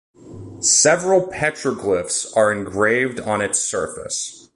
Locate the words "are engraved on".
2.35-3.39